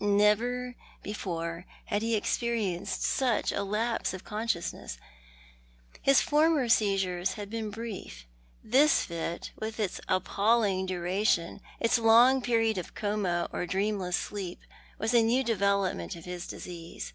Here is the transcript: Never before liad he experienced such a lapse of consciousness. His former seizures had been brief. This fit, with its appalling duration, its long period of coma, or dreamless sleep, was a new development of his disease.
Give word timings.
Never 0.00 0.74
before 1.02 1.66
liad 1.90 2.00
he 2.00 2.14
experienced 2.16 3.02
such 3.02 3.52
a 3.52 3.62
lapse 3.62 4.14
of 4.14 4.24
consciousness. 4.24 4.96
His 6.00 6.22
former 6.22 6.70
seizures 6.70 7.34
had 7.34 7.50
been 7.50 7.68
brief. 7.68 8.24
This 8.64 9.04
fit, 9.04 9.50
with 9.60 9.78
its 9.78 10.00
appalling 10.08 10.86
duration, 10.86 11.60
its 11.78 11.98
long 11.98 12.40
period 12.40 12.78
of 12.78 12.94
coma, 12.94 13.50
or 13.52 13.66
dreamless 13.66 14.16
sleep, 14.16 14.60
was 14.98 15.12
a 15.12 15.20
new 15.20 15.44
development 15.44 16.16
of 16.16 16.24
his 16.24 16.46
disease. 16.46 17.12